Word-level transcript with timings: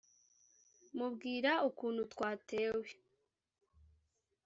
mubwira 0.97 1.51
ukuntu 1.69 2.01
twatewe 2.13 2.89